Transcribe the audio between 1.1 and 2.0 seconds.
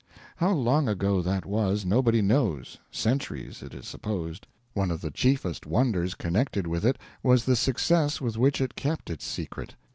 that was